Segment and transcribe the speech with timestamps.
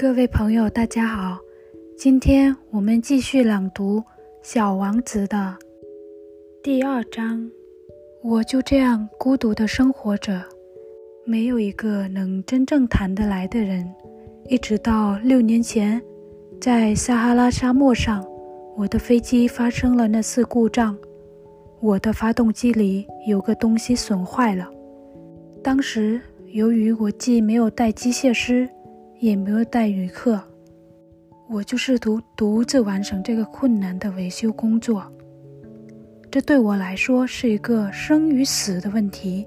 [0.00, 1.40] 各位朋友，大家好，
[1.96, 3.98] 今天我们继续朗读
[4.44, 5.56] 《小王子》的
[6.62, 7.50] 第二章。
[8.22, 10.40] 我就这样孤独的生活着，
[11.26, 13.92] 没有一个能真正谈得来的人。
[14.48, 16.00] 一直到六年前，
[16.60, 18.24] 在撒哈拉沙漠上，
[18.76, 20.96] 我的飞机发生了那次故障，
[21.80, 24.70] 我的发动机里有个东西损坏了。
[25.60, 26.20] 当时
[26.52, 28.70] 由于我既没有带机械师，
[29.18, 30.40] 也没有带旅客，
[31.48, 35.04] 我就试图独自完成这个困难的维修工作。
[36.30, 39.46] 这对我来说是一个生与死的问题。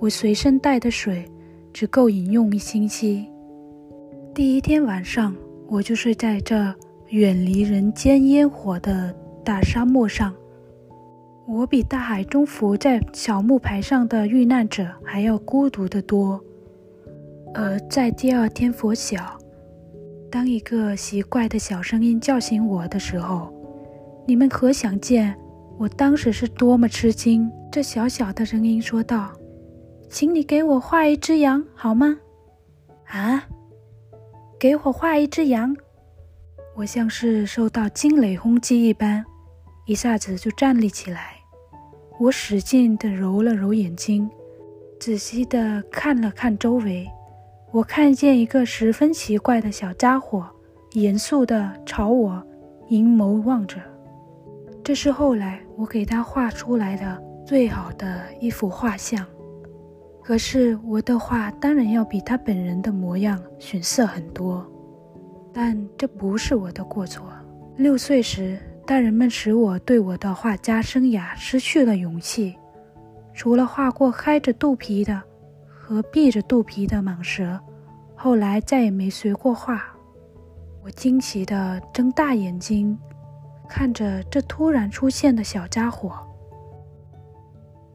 [0.00, 1.24] 我随身带的水
[1.72, 3.26] 只够饮用一星期。
[4.34, 5.34] 第一天晚上，
[5.68, 6.74] 我就睡在这
[7.08, 10.34] 远离人间烟火的大沙漠上。
[11.46, 16.42] 我比大海中浮在小木牌上的遇难者还要孤独得多。
[17.54, 19.38] 而在第二天拂晓，
[20.28, 23.54] 当一个奇怪的小声音叫醒我的时候，
[24.26, 25.34] 你们可想见
[25.78, 27.48] 我当时是多么吃惊。
[27.70, 29.32] 这小小的声音说道
[30.10, 32.18] ：“请你给我画一只羊好吗？”
[33.06, 33.44] 啊，
[34.58, 35.76] 给我画一只羊！
[36.74, 39.24] 我像是受到惊雷轰击一般，
[39.86, 41.36] 一下子就站立起来。
[42.18, 44.28] 我使劲地揉了揉眼睛，
[44.98, 47.08] 仔细地看了看周围。
[47.74, 50.48] 我看见一个十分奇怪的小家伙，
[50.92, 52.40] 严肃地朝我
[52.86, 53.80] 凝眸望着。
[54.84, 59.26] 这是后来我给他画出来的最好的一幅画像。
[60.22, 64.64] 可是我的画当然要比他本人的模样逊色很多。
[65.52, 67.26] 但这不是我的过错。
[67.76, 72.54] 六岁时，大人们使我对我的画家生涯失去了勇气，
[73.32, 75.20] 除了画过开着肚皮的。
[75.86, 77.60] 和闭着肚皮的蟒蛇，
[78.14, 79.84] 后来再也没学过画。
[80.82, 82.98] 我惊奇地睁大眼睛，
[83.68, 86.16] 看着这突然出现的小家伙。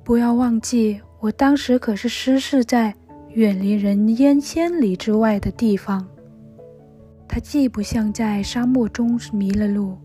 [0.03, 2.94] 不要忘记，我当时可是失事在
[3.29, 6.07] 远离人烟千里之外的地方。
[7.27, 9.97] 他既不像在沙漠中迷了路，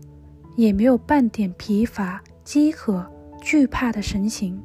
[0.57, 3.05] 也没有半点疲乏、饥渴、
[3.43, 4.59] 惧怕的神情。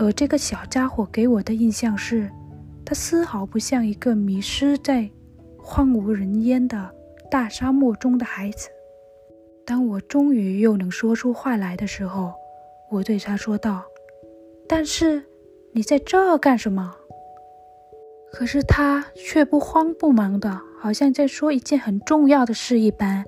[0.00, 2.30] 而这个小家伙给我的印象是，
[2.86, 5.06] 他丝毫不像一个迷失在
[5.58, 6.90] 荒无人烟的
[7.30, 8.70] 大沙漠中的孩子。
[9.66, 12.32] 当我终于又能说出话来的时候，
[12.90, 13.82] 我对他说道
[14.66, 15.22] ：“但是
[15.72, 16.96] 你在这干什么？”
[18.32, 23.22] 可是他却不慌不忙的，好像在说一件很重要的事一般，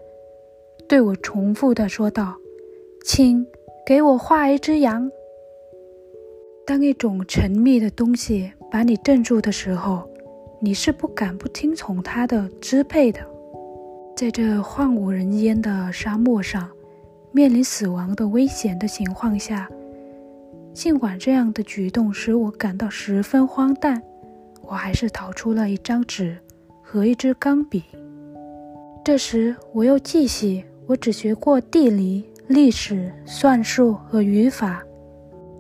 [0.89, 2.39] 对我重复的说道
[3.05, 3.47] ：“请
[3.85, 5.13] 给我画一只羊。”
[6.65, 10.09] 当一种神秘的东西把你镇住的时候，
[10.61, 13.21] 你是不敢不听从它的支配的。
[14.17, 16.71] 在这荒无人烟的沙漠上，
[17.33, 19.69] 面临死亡的危险的情况下，
[20.73, 24.01] 尽管这样的举动使我感到十分荒诞，
[24.63, 26.39] 我还是掏出了一张纸
[26.81, 27.83] 和一支钢笔。
[29.05, 34.85] 这时，我又记起我只学过地理、历史、算术和语法。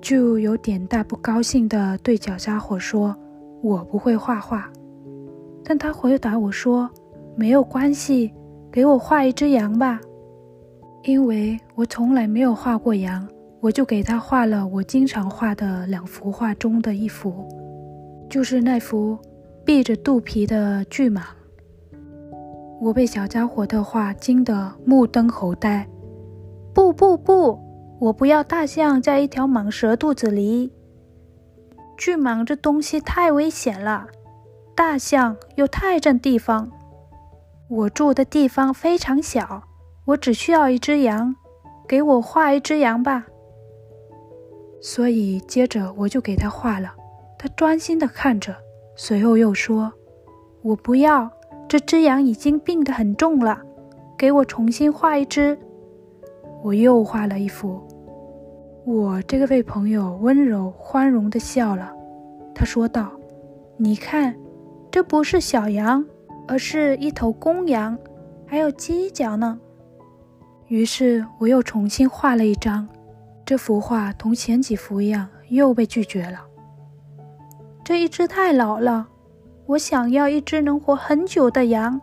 [0.03, 3.17] 就有点大不高兴地对小家伙说
[3.63, 4.69] ：“我不会画画。”
[5.65, 6.91] 但他回答我说
[7.37, 8.35] ：“没有关系，
[8.71, 10.01] 给我画一只羊吧。”
[11.05, 13.27] 因为我从来没有画过羊，
[13.61, 17.47] 我就给他画了我经常画的两幅画中的一幅，
[18.29, 19.17] 就是那幅
[19.65, 21.23] 闭着肚皮的巨蟒。
[22.81, 25.89] 我被小家伙的画惊得目瞪口呆。
[26.75, 27.57] 不不不！
[28.03, 30.73] 我不要大象在一条蟒蛇肚子里。
[31.97, 34.09] 巨蟒这东西太危险了，
[34.75, 36.69] 大象又太占地方。
[37.69, 39.63] 我住的地方非常小，
[40.07, 41.37] 我只需要一只羊，
[41.87, 43.25] 给我画一只羊吧。
[44.81, 46.93] 所以接着我就给他画了。
[47.39, 48.57] 他专心的看着，
[48.97, 49.93] 随后又说
[50.63, 51.31] ：“我不要，
[51.69, 53.63] 这只羊已经病得很重了，
[54.19, 55.57] 给我重新画一只。”
[56.65, 57.81] 我又画了一幅。
[58.85, 61.93] 我这个位朋友温柔宽容地笑了，
[62.53, 63.13] 他说道
[63.79, 64.35] ：“你看，
[64.91, 66.05] 这不是小羊，
[66.49, 67.97] 而是一头公羊，
[68.45, 69.57] 还有犄角呢。”
[70.67, 72.89] 于是我又重新画了一张，
[73.47, 76.41] 这幅画同前几幅一样，又被拒绝了。
[77.85, 79.07] 这一只太老了，
[79.67, 82.01] 我想要一只能活很久的羊。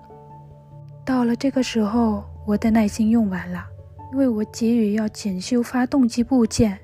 [1.03, 3.65] 到了这个时候，我的耐心用完了。
[4.11, 6.79] 因为我急于要检修发动机部件，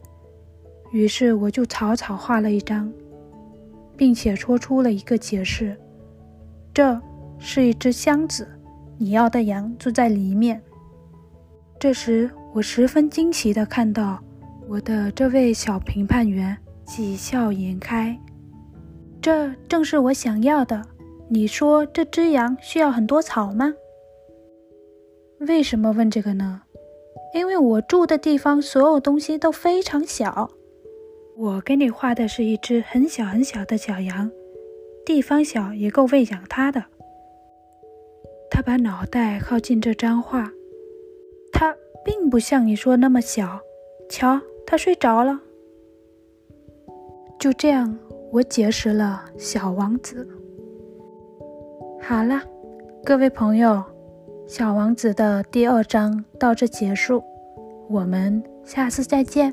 [0.91, 2.91] 于是我就草草画了一张，
[3.97, 5.75] 并且说出了一个解释：
[6.73, 7.01] 这
[7.39, 8.47] 是一只箱子，
[8.97, 10.61] 你要的羊住在里面。
[11.79, 14.23] 这时，我十分惊奇地看到
[14.67, 16.55] 我的这位小评判员
[16.85, 18.17] 喜笑颜开。
[19.19, 20.81] 这正是我想要的。
[21.27, 23.73] 你说这只羊需要很多草吗？
[25.39, 26.61] 为什么问这个呢？
[27.35, 30.49] 因为我住的地方所有东西都非常小。
[31.35, 34.31] 我给你画的是一只很小很小的小羊，
[35.05, 36.85] 地方小也够喂养它的。
[38.49, 40.49] 他把脑袋靠近这张画，
[41.51, 43.59] 它并不像你说那么小。
[44.09, 45.37] 瞧，它睡着了。
[47.37, 47.95] 就这样。
[48.31, 50.27] 我结识了小王子。
[52.01, 52.41] 好了，
[53.05, 53.81] 各位朋友，
[54.47, 57.23] 小王子的第二章到这结束，
[57.89, 59.51] 我们下次再见。